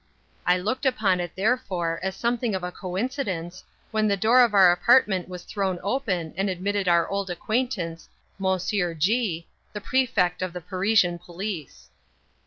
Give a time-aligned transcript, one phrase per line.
[0.47, 4.71] I looked upon it, therefore, as something of a coincidence, when the door of our
[4.71, 8.09] apartment was thrown open and admitted our old acquaintance,
[8.39, 11.91] Monsieur G——, the Prefect of the Parisian police.